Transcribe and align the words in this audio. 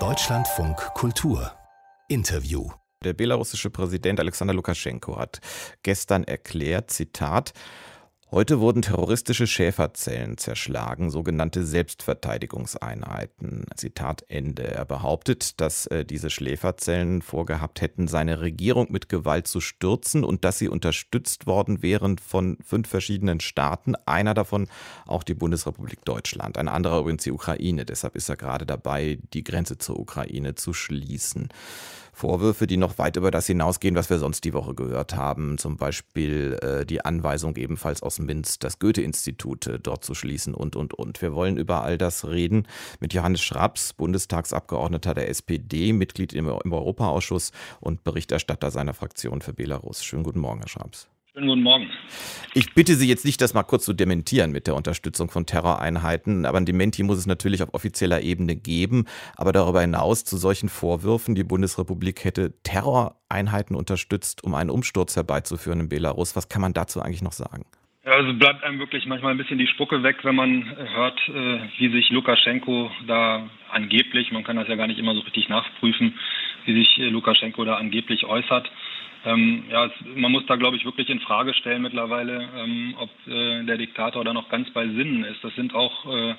Deutschlandfunk 0.00 0.76
Kultur. 0.94 1.52
Interview. 2.08 2.68
Der 3.04 3.12
belarussische 3.12 3.70
Präsident 3.70 4.18
Alexander 4.18 4.52
Lukaschenko 4.52 5.16
hat 5.16 5.38
gestern 5.84 6.24
erklärt, 6.24 6.90
Zitat, 6.90 7.52
Heute 8.34 8.58
wurden 8.58 8.82
terroristische 8.82 9.46
Schäferzellen 9.46 10.36
zerschlagen, 10.38 11.08
sogenannte 11.08 11.64
Selbstverteidigungseinheiten. 11.64 13.64
Zitat 13.76 14.24
Ende. 14.26 14.64
Er 14.64 14.84
behauptet, 14.84 15.60
dass 15.60 15.86
äh, 15.86 16.04
diese 16.04 16.30
Schläferzellen 16.30 17.22
vorgehabt 17.22 17.80
hätten, 17.80 18.08
seine 18.08 18.40
Regierung 18.40 18.90
mit 18.90 19.08
Gewalt 19.08 19.46
zu 19.46 19.60
stürzen 19.60 20.24
und 20.24 20.44
dass 20.44 20.58
sie 20.58 20.68
unterstützt 20.68 21.46
worden 21.46 21.80
wären 21.80 22.18
von 22.18 22.58
fünf 22.60 22.88
verschiedenen 22.88 23.38
Staaten, 23.38 23.94
einer 24.04 24.34
davon 24.34 24.66
auch 25.06 25.22
die 25.22 25.34
Bundesrepublik 25.34 26.04
Deutschland, 26.04 26.58
ein 26.58 26.66
anderer 26.66 26.98
übrigens 26.98 27.22
die 27.22 27.30
Ukraine. 27.30 27.84
Deshalb 27.84 28.16
ist 28.16 28.28
er 28.28 28.36
gerade 28.36 28.66
dabei, 28.66 29.20
die 29.32 29.44
Grenze 29.44 29.78
zur 29.78 30.00
Ukraine 30.00 30.56
zu 30.56 30.72
schließen. 30.72 31.50
Vorwürfe, 32.14 32.66
die 32.66 32.76
noch 32.76 32.98
weit 32.98 33.16
über 33.16 33.30
das 33.30 33.46
hinausgehen, 33.46 33.96
was 33.96 34.08
wir 34.08 34.18
sonst 34.18 34.44
die 34.44 34.52
Woche 34.52 34.74
gehört 34.74 35.16
haben. 35.16 35.58
Zum 35.58 35.76
Beispiel 35.76 36.58
äh, 36.62 36.86
die 36.86 37.04
Anweisung 37.04 37.56
ebenfalls 37.56 38.02
aus 38.02 38.18
Minsk, 38.18 38.60
das 38.60 38.78
Goethe-Institut 38.78 39.66
äh, 39.66 39.78
dort 39.78 40.04
zu 40.04 40.14
schließen 40.14 40.54
und, 40.54 40.76
und, 40.76 40.94
und. 40.94 41.20
Wir 41.20 41.34
wollen 41.34 41.56
über 41.56 41.82
all 41.82 41.98
das 41.98 42.26
reden 42.26 42.66
mit 43.00 43.12
Johannes 43.14 43.42
Schraps, 43.42 43.92
Bundestagsabgeordneter 43.92 45.14
der 45.14 45.28
SPD, 45.28 45.92
Mitglied 45.92 46.32
im, 46.32 46.48
im 46.48 46.72
Europaausschuss 46.72 47.52
und 47.80 48.04
Berichterstatter 48.04 48.70
seiner 48.70 48.94
Fraktion 48.94 49.42
für 49.42 49.52
Belarus. 49.52 50.04
Schönen 50.04 50.22
guten 50.22 50.40
Morgen, 50.40 50.60
Herr 50.60 50.68
Schraps. 50.68 51.08
Schönen 51.34 51.48
guten 51.48 51.62
Morgen. 51.64 51.90
Ich 52.54 52.74
bitte 52.74 52.94
Sie 52.94 53.08
jetzt 53.08 53.24
nicht, 53.24 53.40
das 53.40 53.54
mal 53.54 53.64
kurz 53.64 53.84
zu 53.84 53.92
dementieren 53.92 54.52
mit 54.52 54.68
der 54.68 54.76
Unterstützung 54.76 55.30
von 55.30 55.46
Terroreinheiten, 55.46 56.46
aber 56.46 56.58
ein 56.58 56.64
Dementi 56.64 57.02
muss 57.02 57.18
es 57.18 57.26
natürlich 57.26 57.60
auf 57.60 57.74
offizieller 57.74 58.20
Ebene 58.20 58.54
geben. 58.54 59.06
Aber 59.36 59.50
darüber 59.50 59.80
hinaus 59.80 60.24
zu 60.24 60.36
solchen 60.36 60.68
Vorwürfen, 60.68 61.34
die 61.34 61.42
Bundesrepublik 61.42 62.22
hätte 62.22 62.52
Terroreinheiten 62.62 63.74
unterstützt, 63.74 64.44
um 64.44 64.54
einen 64.54 64.70
Umsturz 64.70 65.16
herbeizuführen 65.16 65.80
in 65.80 65.88
Belarus. 65.88 66.36
Was 66.36 66.48
kann 66.48 66.62
man 66.62 66.72
dazu 66.72 67.02
eigentlich 67.02 67.22
noch 67.22 67.32
sagen? 67.32 67.64
Ja, 68.04 68.12
also 68.12 68.32
bleibt 68.34 68.62
einem 68.62 68.78
wirklich 68.78 69.04
manchmal 69.06 69.32
ein 69.32 69.38
bisschen 69.38 69.58
die 69.58 69.66
Spucke 69.66 70.04
weg, 70.04 70.18
wenn 70.22 70.36
man 70.36 70.76
hört, 70.76 71.18
äh, 71.26 71.58
wie 71.78 71.90
sich 71.90 72.10
Lukaschenko 72.10 72.92
da 73.08 73.50
angeblich, 73.72 74.30
man 74.30 74.44
kann 74.44 74.56
das 74.56 74.68
ja 74.68 74.76
gar 74.76 74.86
nicht 74.86 74.98
immer 74.98 75.14
so 75.14 75.20
richtig 75.22 75.48
nachprüfen, 75.48 76.14
wie 76.66 76.74
sich 76.74 76.98
äh, 76.98 77.08
Lukaschenko 77.08 77.64
da 77.64 77.76
angeblich 77.76 78.24
äußert. 78.24 78.70
Ähm, 79.24 79.64
ja, 79.70 79.86
es, 79.86 79.92
man 80.16 80.32
muss 80.32 80.44
da, 80.46 80.56
glaube 80.56 80.76
ich, 80.76 80.84
wirklich 80.84 81.08
in 81.08 81.20
Frage 81.20 81.54
stellen 81.54 81.82
mittlerweile, 81.82 82.48
ähm, 82.56 82.94
ob 82.98 83.10
äh, 83.26 83.64
der 83.64 83.78
Diktator 83.78 84.24
da 84.24 84.34
noch 84.34 84.48
ganz 84.48 84.70
bei 84.70 84.86
Sinnen 84.86 85.24
ist. 85.24 85.42
Das 85.42 85.54
sind 85.54 85.74
auch 85.74 86.06
äh, 86.12 86.34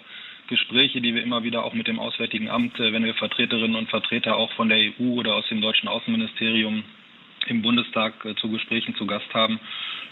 Gespräche, 0.48 1.02
die 1.02 1.16
wir 1.16 1.24
immer 1.24 1.44
wieder 1.44 1.64
auch 1.64 1.74
mit 1.74 1.88
dem 1.88 2.00
Auswärtigen 2.00 2.50
Amt, 2.50 2.80
äh, 2.80 2.94
wenn 2.94 3.04
wir 3.04 3.16
Vertreterinnen 3.16 3.76
und 3.76 3.90
Vertreter 3.90 4.36
auch 4.36 4.52
von 4.54 4.70
der 4.70 4.78
EU 4.78 5.14
oder 5.16 5.36
aus 5.36 5.48
dem 5.48 5.62
deutschen 5.62 5.88
Außenministerium 5.88 6.84
im 7.48 7.62
Bundestag 7.62 8.26
äh, 8.26 8.36
zu 8.36 8.50
Gesprächen 8.50 8.96
zu 8.96 9.06
Gast 9.06 9.34
haben, 9.34 9.60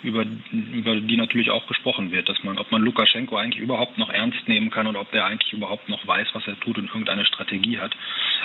über, 0.03 0.25
über 0.51 0.99
die 0.99 1.17
natürlich 1.17 1.49
auch 1.49 1.65
gesprochen 1.67 2.11
wird, 2.11 2.29
dass 2.29 2.43
man, 2.43 2.57
ob 2.57 2.71
man 2.71 2.81
Lukaschenko 2.81 3.37
eigentlich 3.37 3.61
überhaupt 3.61 3.97
noch 3.97 4.09
ernst 4.09 4.47
nehmen 4.47 4.69
kann 4.69 4.87
und 4.87 4.95
ob 4.95 5.11
der 5.11 5.25
eigentlich 5.25 5.53
überhaupt 5.53 5.89
noch 5.89 6.05
weiß, 6.05 6.27
was 6.33 6.47
er 6.47 6.59
tut 6.59 6.77
und 6.77 6.87
irgendeine 6.87 7.25
Strategie 7.25 7.79
hat. 7.79 7.95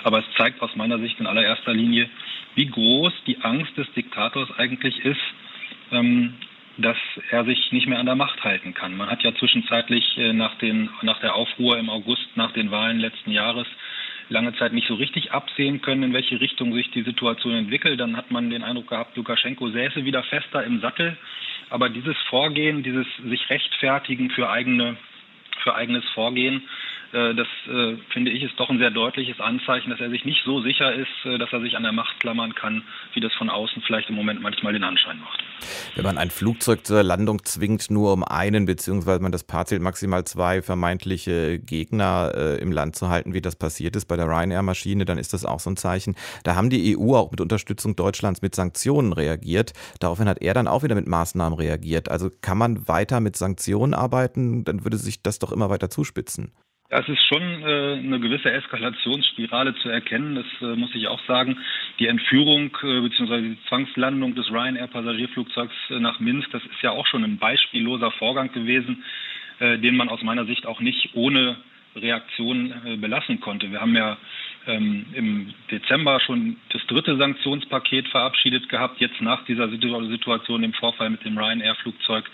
Aber 0.04 0.20
es 0.20 0.24
zeigt 0.36 0.62
aus 0.62 0.74
meiner 0.76 0.98
Sicht 0.98 1.18
in 1.20 1.26
allererster 1.26 1.74
Linie, 1.74 2.08
wie 2.54 2.66
groß 2.66 3.12
die 3.26 3.40
Angst 3.42 3.76
des 3.76 3.90
Diktators 3.92 4.50
eigentlich 4.56 5.04
ist, 5.04 5.20
ähm, 5.90 6.34
dass 6.78 6.96
er 7.30 7.44
sich 7.44 7.72
nicht 7.72 7.88
mehr 7.88 7.98
an 7.98 8.06
der 8.06 8.14
Macht 8.14 8.42
halten 8.44 8.72
kann. 8.72 8.96
Man 8.96 9.10
hat 9.10 9.24
ja 9.24 9.34
zwischenzeitlich 9.34 10.16
äh, 10.16 10.32
nach, 10.32 10.54
den, 10.58 10.88
nach 11.02 11.18
der 11.20 11.34
Aufruhr 11.34 11.76
im 11.76 11.90
August, 11.90 12.28
nach 12.36 12.52
den 12.52 12.70
Wahlen 12.70 13.00
letzten 13.00 13.32
Jahres, 13.32 13.66
lange 14.28 14.54
Zeit 14.56 14.72
nicht 14.72 14.88
so 14.88 14.94
richtig 14.94 15.32
absehen 15.32 15.80
können, 15.80 16.02
in 16.02 16.12
welche 16.12 16.40
Richtung 16.40 16.74
sich 16.74 16.90
die 16.90 17.02
Situation 17.02 17.54
entwickelt. 17.54 17.98
Dann 17.98 18.16
hat 18.16 18.30
man 18.30 18.50
den 18.50 18.62
Eindruck 18.62 18.88
gehabt, 18.88 19.16
Lukaschenko 19.16 19.70
säße 19.70 20.04
wieder 20.04 20.22
fester 20.22 20.64
im 20.64 20.80
Sattel. 20.80 21.16
Aber 21.70 21.88
dieses 21.88 22.16
Vorgehen, 22.28 22.82
dieses 22.82 23.06
sich 23.24 23.48
rechtfertigen 23.50 24.30
für 24.30 24.48
eigene, 24.50 24.96
für 25.62 25.74
eigenes 25.74 26.04
Vorgehen, 26.14 26.62
das 27.12 27.46
äh, 27.66 27.96
finde 28.12 28.30
ich 28.30 28.42
ist 28.42 28.58
doch 28.58 28.68
ein 28.68 28.78
sehr 28.78 28.90
deutliches 28.90 29.40
Anzeichen, 29.40 29.90
dass 29.90 30.00
er 30.00 30.10
sich 30.10 30.26
nicht 30.26 30.42
so 30.44 30.60
sicher 30.60 30.92
ist, 30.94 31.08
äh, 31.24 31.38
dass 31.38 31.50
er 31.52 31.62
sich 31.62 31.74
an 31.74 31.82
der 31.82 31.92
Macht 31.92 32.20
klammern 32.20 32.54
kann, 32.54 32.82
wie 33.14 33.20
das 33.20 33.32
von 33.34 33.48
außen 33.48 33.82
vielleicht 33.86 34.10
im 34.10 34.14
Moment 34.14 34.42
manchmal 34.42 34.74
den 34.74 34.84
Anschein 34.84 35.18
macht. 35.20 35.42
Wenn 35.94 36.04
man 36.04 36.18
ein 36.18 36.30
Flugzeug 36.30 36.86
zur 36.86 37.02
Landung 37.02 37.44
zwingt, 37.44 37.90
nur 37.90 38.12
um 38.12 38.24
einen, 38.24 38.66
beziehungsweise 38.66 39.22
man 39.22 39.32
das 39.32 39.44
Paar 39.44 39.64
zählt 39.64 39.80
maximal 39.80 40.24
zwei 40.24 40.60
vermeintliche 40.60 41.58
Gegner 41.58 42.32
äh, 42.34 42.60
im 42.60 42.72
Land 42.72 42.94
zu 42.94 43.08
halten, 43.08 43.32
wie 43.32 43.40
das 43.40 43.56
passiert 43.56 43.96
ist 43.96 44.04
bei 44.04 44.16
der 44.16 44.26
Ryanair-Maschine, 44.26 45.06
dann 45.06 45.16
ist 45.16 45.32
das 45.32 45.46
auch 45.46 45.60
so 45.60 45.70
ein 45.70 45.76
Zeichen. 45.78 46.14
Da 46.44 46.56
haben 46.56 46.68
die 46.68 46.98
EU 46.98 47.14
auch 47.14 47.30
mit 47.30 47.40
Unterstützung 47.40 47.96
Deutschlands 47.96 48.42
mit 48.42 48.54
Sanktionen 48.54 49.14
reagiert. 49.14 49.72
Daraufhin 50.00 50.28
hat 50.28 50.42
er 50.42 50.52
dann 50.52 50.68
auch 50.68 50.82
wieder 50.82 50.94
mit 50.94 51.08
Maßnahmen 51.08 51.58
reagiert. 51.58 52.10
Also 52.10 52.30
kann 52.42 52.58
man 52.58 52.86
weiter 52.86 53.20
mit 53.20 53.36
Sanktionen 53.36 53.94
arbeiten, 53.94 54.64
dann 54.64 54.84
würde 54.84 54.98
sich 54.98 55.22
das 55.22 55.38
doch 55.38 55.52
immer 55.52 55.70
weiter 55.70 55.88
zuspitzen. 55.88 56.52
Ja, 56.90 57.00
es 57.00 57.08
ist 57.08 57.22
schon 57.26 57.42
äh, 57.42 57.98
eine 57.98 58.18
gewisse 58.18 58.50
Eskalationsspirale 58.50 59.74
zu 59.74 59.90
erkennen, 59.90 60.36
das 60.36 60.46
äh, 60.62 60.74
muss 60.74 60.94
ich 60.94 61.06
auch 61.06 61.20
sagen. 61.26 61.58
Die 61.98 62.06
Entführung 62.06 62.74
äh, 62.82 63.00
bzw. 63.02 63.42
die 63.42 63.58
Zwangslandung 63.68 64.34
des 64.34 64.50
Ryanair-Passagierflugzeugs 64.50 65.74
äh, 65.90 66.00
nach 66.00 66.18
Minsk, 66.18 66.50
das 66.50 66.64
ist 66.64 66.80
ja 66.80 66.92
auch 66.92 67.06
schon 67.06 67.24
ein 67.24 67.36
beispielloser 67.36 68.10
Vorgang 68.12 68.50
gewesen, 68.52 69.04
äh, 69.58 69.76
den 69.76 69.98
man 69.98 70.08
aus 70.08 70.22
meiner 70.22 70.46
Sicht 70.46 70.64
auch 70.64 70.80
nicht 70.80 71.10
ohne 71.12 71.58
Reaktion 71.94 72.72
äh, 72.86 72.96
belassen 72.96 73.38
konnte. 73.40 73.70
Wir 73.70 73.82
haben 73.82 73.94
ja 73.94 74.16
ähm, 74.66 75.04
im 75.12 75.54
Dezember 75.70 76.20
schon 76.20 76.56
das 76.70 76.86
dritte 76.86 77.18
Sanktionspaket 77.18 78.08
verabschiedet 78.08 78.70
gehabt, 78.70 78.98
jetzt 78.98 79.20
nach 79.20 79.44
dieser 79.44 79.68
Situation, 79.68 80.62
dem 80.62 80.72
Vorfall 80.72 81.10
mit 81.10 81.22
dem 81.22 81.36
Ryanair-Flugzeug 81.36 82.24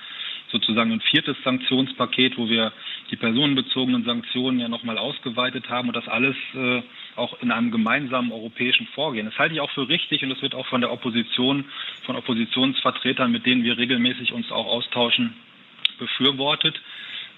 sozusagen 0.50 0.92
ein 0.92 1.00
viertes 1.00 1.36
Sanktionspaket, 1.42 2.38
wo 2.38 2.48
wir 2.48 2.72
die 3.10 3.16
personenbezogenen 3.16 4.04
Sanktionen 4.04 4.60
ja 4.60 4.68
nochmal 4.68 4.98
ausgeweitet 4.98 5.68
haben 5.68 5.88
und 5.88 5.96
das 5.96 6.08
alles 6.08 6.36
äh, 6.54 6.82
auch 7.16 7.40
in 7.42 7.50
einem 7.50 7.70
gemeinsamen 7.70 8.32
europäischen 8.32 8.86
Vorgehen. 8.88 9.26
Das 9.26 9.38
halte 9.38 9.54
ich 9.54 9.60
auch 9.60 9.70
für 9.70 9.88
richtig 9.88 10.22
und 10.22 10.30
das 10.30 10.42
wird 10.42 10.54
auch 10.54 10.66
von 10.66 10.80
der 10.80 10.92
Opposition, 10.92 11.64
von 12.04 12.16
Oppositionsvertretern, 12.16 13.32
mit 13.32 13.46
denen 13.46 13.64
wir 13.64 13.78
regelmäßig 13.78 14.32
uns 14.32 14.50
auch 14.52 14.66
austauschen, 14.66 15.34
befürwortet. 15.98 16.80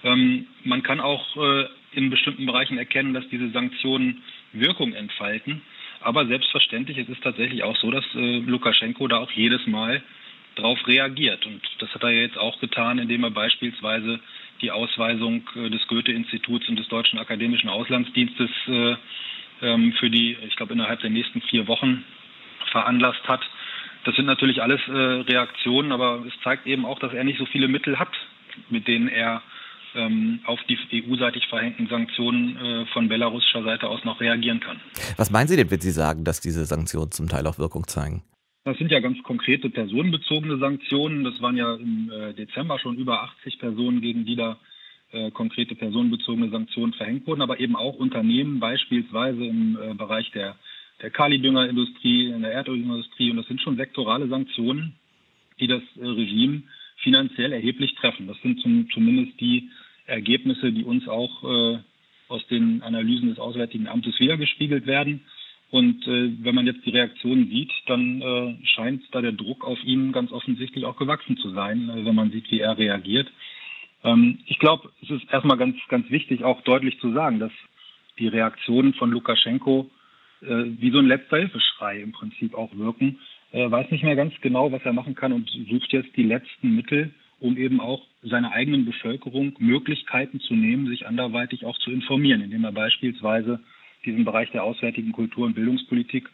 Ähm, 0.03 0.47
man 0.63 0.83
kann 0.83 0.99
auch 0.99 1.35
äh, 1.37 1.65
in 1.93 2.09
bestimmten 2.09 2.45
Bereichen 2.45 2.77
erkennen, 2.77 3.13
dass 3.13 3.27
diese 3.29 3.49
Sanktionen 3.49 4.23
Wirkung 4.53 4.93
entfalten. 4.93 5.61
Aber 6.01 6.27
selbstverständlich, 6.27 6.97
es 6.97 7.09
ist 7.09 7.23
tatsächlich 7.23 7.63
auch 7.63 7.75
so, 7.77 7.89
dass 7.91 8.05
äh, 8.15 8.39
Lukaschenko 8.39 9.07
da 9.07 9.17
auch 9.17 9.31
jedes 9.31 9.65
Mal 9.65 10.03
darauf 10.57 10.85
reagiert. 10.87 11.45
Und 11.45 11.61
das 11.79 11.93
hat 11.93 12.03
er 12.03 12.11
jetzt 12.11 12.37
auch 12.37 12.59
getan, 12.59 12.99
indem 12.99 13.23
er 13.23 13.31
beispielsweise 13.31 14.19
die 14.61 14.71
Ausweisung 14.71 15.47
äh, 15.55 15.69
des 15.69 15.85
Goethe-Instituts 15.87 16.67
und 16.69 16.77
des 16.77 16.87
Deutschen 16.87 17.19
Akademischen 17.19 17.69
Auslandsdienstes 17.69 18.49
äh, 18.67 18.95
ähm, 19.61 19.93
für 19.99 20.09
die, 20.09 20.37
ich 20.47 20.55
glaube, 20.55 20.73
innerhalb 20.73 20.99
der 21.01 21.09
nächsten 21.09 21.41
vier 21.41 21.67
Wochen 21.67 22.03
veranlasst 22.71 23.27
hat. 23.27 23.41
Das 24.05 24.15
sind 24.15 24.25
natürlich 24.25 24.61
alles 24.61 24.81
äh, 24.87 24.91
Reaktionen, 24.91 25.91
aber 25.91 26.23
es 26.27 26.33
zeigt 26.43 26.65
eben 26.67 26.85
auch, 26.85 26.99
dass 26.99 27.13
er 27.13 27.23
nicht 27.23 27.39
so 27.39 27.45
viele 27.45 27.67
Mittel 27.67 27.99
hat, 27.99 28.11
mit 28.69 28.87
denen 28.87 29.07
er 29.07 29.41
ähm, 29.95 30.39
auf 30.45 30.59
die 30.69 30.77
EU-seitig 30.93 31.47
verhängten 31.47 31.87
Sanktionen 31.87 32.87
von 32.93 33.07
belarussischer 33.07 33.63
Seite 33.63 33.87
aus 33.87 34.03
noch 34.03 34.19
reagieren 34.19 34.59
kann. 34.59 34.79
Was 35.15 35.31
meinen 35.31 35.47
Sie 35.47 35.55
denn, 35.55 35.71
wenn 35.71 35.81
Sie 35.81 35.91
sagen, 35.91 36.23
dass 36.23 36.39
diese 36.39 36.65
Sanktionen 36.65 37.11
zum 37.11 37.27
Teil 37.27 37.47
auch 37.47 37.57
Wirkung 37.57 37.87
zeigen? 37.87 38.23
Das 38.67 38.77
sind 38.77 38.91
ja 38.91 38.99
ganz 38.99 39.23
konkrete 39.23 39.69
personenbezogene 39.69 40.57
Sanktionen. 40.57 41.23
Das 41.23 41.41
waren 41.41 41.55
ja 41.55 41.75
im 41.75 42.11
äh, 42.11 42.33
Dezember 42.33 42.77
schon 42.79 42.97
über 42.97 43.23
80 43.23 43.59
Personen, 43.59 44.01
gegen 44.01 44.25
die 44.25 44.35
da 44.35 44.57
äh, 45.13 45.31
konkrete 45.31 45.73
personenbezogene 45.73 46.49
Sanktionen 46.49 46.91
verhängt 46.91 47.25
wurden, 47.27 47.41
aber 47.41 47.61
eben 47.61 47.77
auch 47.77 47.95
Unternehmen, 47.95 48.59
beispielsweise 48.59 49.45
im 49.45 49.79
äh, 49.81 49.93
Bereich 49.93 50.29
der, 50.31 50.57
der 51.01 51.11
Kalidüngerindustrie, 51.11 52.25
in 52.25 52.41
der 52.41 52.51
Erdölindustrie. 52.51 53.31
Und 53.31 53.37
das 53.37 53.47
sind 53.47 53.61
schon 53.61 53.77
sektorale 53.77 54.27
Sanktionen, 54.27 54.95
die 55.61 55.67
das 55.67 55.83
Regime 55.95 56.63
finanziell 56.97 57.53
erheblich 57.53 57.95
treffen. 57.95 58.27
Das 58.27 58.35
sind 58.41 58.59
zum, 58.59 58.89
zumindest 58.93 59.39
die 59.39 59.69
Ergebnisse, 60.07 60.73
die 60.73 60.83
uns 60.83 61.07
auch 61.07 61.41
äh, 61.45 61.77
aus 62.27 62.45
den 62.47 62.83
Analysen 62.83 63.29
des 63.29 63.39
Auswärtigen 63.39 63.87
Amtes 63.87 64.19
wiedergespiegelt 64.19 64.87
werden. 64.87 65.21
Und 65.69 66.07
äh, 66.07 66.31
wenn 66.43 66.55
man 66.55 66.65
jetzt 66.65 66.85
die 66.85 66.91
Reaktion 66.91 67.47
sieht, 67.49 67.71
dann 67.87 68.21
äh, 68.21 68.55
scheint 68.65 69.03
da 69.11 69.21
der 69.21 69.33
Druck 69.33 69.65
auf 69.65 69.83
ihn 69.83 70.13
ganz 70.13 70.31
offensichtlich 70.31 70.85
auch 70.85 70.95
gewachsen 70.95 71.37
zu 71.37 71.49
sein, 71.51 71.89
äh, 71.89 72.05
wenn 72.05 72.15
man 72.15 72.31
sieht, 72.31 72.49
wie 72.51 72.61
er 72.61 72.77
reagiert. 72.77 73.29
Ähm, 74.03 74.39
ich 74.45 74.59
glaube, 74.59 74.89
es 75.01 75.09
ist 75.09 75.31
erstmal 75.31 75.57
ganz, 75.57 75.75
ganz 75.89 76.09
wichtig, 76.09 76.43
auch 76.43 76.61
deutlich 76.61 76.99
zu 76.99 77.11
sagen, 77.11 77.39
dass 77.39 77.51
die 78.17 78.27
Reaktionen 78.27 78.93
von 78.93 79.11
Lukaschenko 79.11 79.89
äh, 80.41 80.63
wie 80.79 80.91
so 80.91 80.99
ein 80.99 81.07
letzter 81.07 81.37
Hilfeschrei 81.37 82.01
im 82.01 82.13
Prinzip 82.13 82.53
auch 82.53 82.75
wirken. 82.75 83.19
Er 83.51 83.71
weiß 83.71 83.91
nicht 83.91 84.03
mehr 84.03 84.15
ganz 84.15 84.33
genau, 84.41 84.71
was 84.71 84.83
er 84.83 84.93
machen 84.93 85.15
kann 85.15 85.33
und 85.33 85.49
sucht 85.69 85.91
jetzt 85.91 86.15
die 86.15 86.23
letzten 86.23 86.75
Mittel, 86.75 87.13
um 87.39 87.57
eben 87.57 87.79
auch 87.79 88.03
seiner 88.23 88.51
eigenen 88.51 88.85
Bevölkerung 88.85 89.55
Möglichkeiten 89.59 90.39
zu 90.39 90.53
nehmen, 90.53 90.87
sich 90.87 91.07
anderweitig 91.07 91.65
auch 91.65 91.77
zu 91.79 91.91
informieren, 91.91 92.41
indem 92.41 92.63
er 92.63 92.71
beispielsweise 92.71 93.59
diesen 94.07 94.25
Bereich 94.25 94.49
der 94.51 94.63
auswärtigen 94.63 95.11
Kultur- 95.11 95.45
und 95.45 95.53
Bildungspolitik 95.53 96.29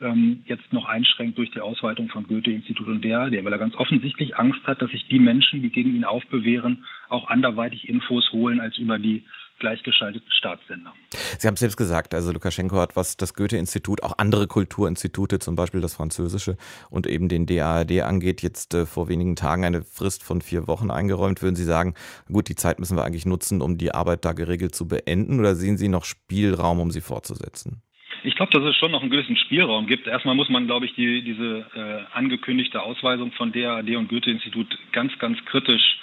ähm, 0.00 0.42
jetzt 0.46 0.72
noch 0.72 0.86
einschränkt 0.86 1.38
durch 1.38 1.50
die 1.50 1.60
Ausweitung 1.60 2.08
von 2.08 2.26
Goethe-Institut 2.26 2.86
und 2.86 3.04
DAAD, 3.04 3.44
weil 3.44 3.52
er 3.52 3.58
ganz 3.58 3.74
offensichtlich 3.76 4.36
Angst 4.36 4.60
hat, 4.64 4.82
dass 4.82 4.90
sich 4.90 5.06
die 5.08 5.18
Menschen, 5.18 5.62
die 5.62 5.70
gegen 5.70 5.94
ihn 5.94 6.04
aufbewähren, 6.04 6.84
auch 7.08 7.28
anderweitig 7.28 7.88
Infos 7.88 8.32
holen 8.32 8.60
als 8.60 8.78
über 8.78 8.98
die 8.98 9.22
gleichgeschalteten 9.58 10.30
Staatssender. 10.30 10.92
Sie 11.38 11.46
haben 11.46 11.54
es 11.54 11.60
selbst 11.60 11.76
gesagt, 11.76 12.14
also 12.14 12.32
Lukaschenko 12.32 12.76
hat, 12.76 12.96
was 12.96 13.16
das 13.16 13.34
Goethe-Institut, 13.34 14.02
auch 14.02 14.18
andere 14.18 14.46
Kulturinstitute, 14.46 15.38
zum 15.38 15.56
Beispiel 15.56 15.80
das 15.80 15.94
französische 15.94 16.56
und 16.90 17.06
eben 17.06 17.28
den 17.28 17.46
DAAD 17.46 18.02
angeht, 18.02 18.42
jetzt 18.42 18.74
äh, 18.74 18.86
vor 18.86 19.08
wenigen 19.08 19.36
Tagen 19.36 19.64
eine 19.64 19.82
Frist 19.82 20.22
von 20.22 20.40
vier 20.40 20.66
Wochen 20.66 20.90
eingeräumt. 20.90 21.42
Würden 21.42 21.56
Sie 21.56 21.64
sagen, 21.64 21.94
gut, 22.30 22.48
die 22.48 22.56
Zeit 22.56 22.78
müssen 22.78 22.96
wir 22.96 23.04
eigentlich 23.04 23.26
nutzen, 23.26 23.60
um 23.62 23.78
die 23.78 23.92
Arbeit 23.92 24.24
da 24.24 24.32
geregelt 24.32 24.74
zu 24.74 24.88
beenden 24.88 25.40
oder 25.40 25.54
sehen 25.54 25.78
Sie 25.78 25.88
noch 25.88 26.04
Spielraum, 26.04 26.80
um 26.80 26.90
sie 26.90 27.00
fortzusetzen? 27.00 27.82
Ich 28.22 28.36
glaube, 28.36 28.52
dass 28.52 28.64
es 28.64 28.76
schon 28.76 28.90
noch 28.90 29.02
einen 29.02 29.10
gewissen 29.10 29.36
Spielraum 29.36 29.86
gibt. 29.86 30.06
Erstmal 30.06 30.34
muss 30.34 30.48
man, 30.48 30.66
glaube 30.66 30.86
ich, 30.86 30.94
die, 30.94 31.22
diese 31.22 31.66
äh, 31.74 32.16
angekündigte 32.16 32.82
Ausweisung 32.82 33.32
von 33.32 33.52
DAAD 33.52 33.96
und 33.96 34.08
Goethe-Institut 34.08 34.66
ganz, 34.92 35.12
ganz 35.18 35.38
kritisch 35.44 35.98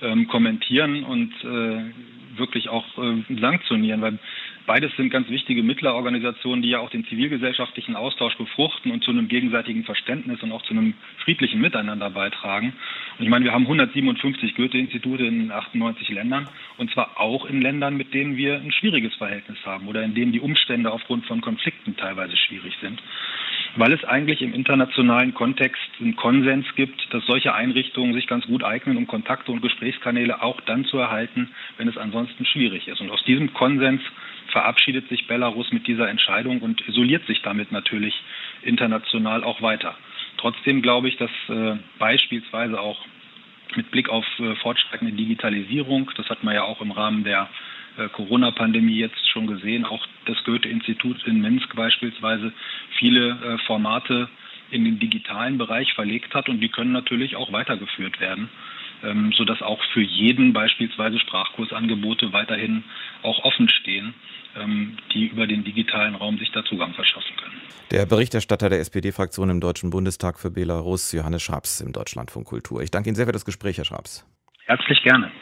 ähm, 0.00 0.28
kommentieren 0.28 1.04
und 1.04 1.32
äh, 1.44 1.92
wirklich 2.38 2.68
auch 2.68 2.84
äh, 2.98 3.22
sanktionieren, 3.40 4.00
weil 4.00 4.18
beides 4.66 4.94
sind 4.96 5.10
ganz 5.10 5.28
wichtige 5.28 5.62
Mittlerorganisationen, 5.62 6.62
die 6.62 6.70
ja 6.70 6.80
auch 6.80 6.90
den 6.90 7.04
zivilgesellschaftlichen 7.06 7.96
Austausch 7.96 8.36
befruchten 8.36 8.90
und 8.90 9.02
zu 9.02 9.10
einem 9.10 9.28
gegenseitigen 9.28 9.84
Verständnis 9.84 10.42
und 10.42 10.52
auch 10.52 10.62
zu 10.62 10.74
einem 10.74 10.94
friedlichen 11.24 11.60
Miteinander 11.60 12.10
beitragen. 12.10 12.74
Und 13.18 13.24
ich 13.24 13.30
meine, 13.30 13.44
wir 13.44 13.52
haben 13.52 13.64
157 13.64 14.54
Goethe-Institute 14.54 15.24
in 15.24 15.50
98 15.50 16.08
Ländern 16.10 16.48
und 16.76 16.90
zwar 16.92 17.20
auch 17.20 17.46
in 17.46 17.60
Ländern, 17.60 17.96
mit 17.96 18.14
denen 18.14 18.36
wir 18.36 18.56
ein 18.56 18.72
schwieriges 18.72 19.14
Verhältnis 19.14 19.58
haben 19.64 19.88
oder 19.88 20.02
in 20.02 20.14
denen 20.14 20.32
die 20.32 20.40
Umstände 20.40 20.92
aufgrund 20.92 21.26
von 21.26 21.40
Konflikten 21.40 21.96
teilweise 21.96 22.36
schwierig 22.36 22.74
sind 22.80 23.02
weil 23.78 23.92
es 23.92 24.04
eigentlich 24.04 24.42
im 24.42 24.52
internationalen 24.52 25.34
Kontext 25.34 25.80
einen 26.00 26.16
Konsens 26.16 26.66
gibt, 26.74 27.14
dass 27.14 27.24
solche 27.26 27.54
Einrichtungen 27.54 28.12
sich 28.12 28.26
ganz 28.26 28.44
gut 28.46 28.64
eignen, 28.64 28.96
um 28.96 29.06
Kontakte 29.06 29.52
und 29.52 29.62
Gesprächskanäle 29.62 30.42
auch 30.42 30.60
dann 30.62 30.84
zu 30.84 30.98
erhalten, 30.98 31.50
wenn 31.76 31.86
es 31.86 31.96
ansonsten 31.96 32.44
schwierig 32.44 32.88
ist. 32.88 33.00
Und 33.00 33.10
aus 33.10 33.22
diesem 33.24 33.54
Konsens 33.54 34.02
verabschiedet 34.48 35.08
sich 35.08 35.28
Belarus 35.28 35.70
mit 35.70 35.86
dieser 35.86 36.08
Entscheidung 36.08 36.60
und 36.60 36.86
isoliert 36.88 37.24
sich 37.26 37.40
damit 37.42 37.70
natürlich 37.70 38.20
international 38.62 39.44
auch 39.44 39.62
weiter. 39.62 39.94
Trotzdem 40.38 40.82
glaube 40.82 41.08
ich, 41.08 41.16
dass 41.16 41.30
äh, 41.48 41.76
beispielsweise 41.98 42.80
auch 42.80 42.98
mit 43.76 43.92
Blick 43.92 44.08
auf 44.08 44.24
äh, 44.40 44.56
fortschreitende 44.56 45.12
Digitalisierung, 45.12 46.10
das 46.16 46.28
hat 46.30 46.42
man 46.42 46.54
ja 46.54 46.64
auch 46.64 46.80
im 46.80 46.90
Rahmen 46.90 47.22
der 47.22 47.48
Corona-Pandemie 48.12 48.98
jetzt 48.98 49.28
schon 49.30 49.46
gesehen, 49.46 49.84
auch 49.84 50.06
das 50.26 50.36
Goethe-Institut 50.44 51.26
in 51.26 51.40
Minsk 51.40 51.74
beispielsweise 51.74 52.52
viele 52.98 53.30
äh, 53.30 53.58
Formate 53.66 54.28
in 54.70 54.84
den 54.84 54.98
digitalen 54.98 55.58
Bereich 55.58 55.92
verlegt 55.94 56.34
hat 56.34 56.48
und 56.48 56.60
die 56.60 56.68
können 56.68 56.92
natürlich 56.92 57.36
auch 57.36 57.52
weitergeführt 57.52 58.20
werden, 58.20 58.48
ähm, 59.02 59.32
sodass 59.36 59.62
auch 59.62 59.82
für 59.92 60.02
jeden 60.02 60.52
beispielsweise 60.52 61.18
Sprachkursangebote 61.18 62.32
weiterhin 62.32 62.84
auch 63.22 63.44
offen 63.44 63.68
stehen, 63.68 64.14
ähm, 64.56 64.96
die 65.12 65.26
über 65.26 65.46
den 65.46 65.64
digitalen 65.64 66.14
Raum 66.14 66.38
sich 66.38 66.50
da 66.52 66.64
Zugang 66.64 66.92
verschaffen 66.94 67.36
können. 67.36 67.60
Der 67.90 68.06
Berichterstatter 68.06 68.68
der 68.68 68.80
SPD-Fraktion 68.80 69.50
im 69.50 69.60
Deutschen 69.60 69.90
Bundestag 69.90 70.38
für 70.38 70.50
Belarus, 70.50 71.12
Johannes 71.12 71.42
Schraps 71.42 71.80
im 71.80 71.92
Deutschlandfunk 71.92 72.46
Kultur. 72.46 72.82
Ich 72.82 72.90
danke 72.90 73.08
Ihnen 73.08 73.16
sehr 73.16 73.26
für 73.26 73.32
das 73.32 73.44
Gespräch, 73.44 73.78
Herr 73.78 73.84
Schraps. 73.84 74.26
Herzlich 74.66 75.02
gerne. 75.02 75.32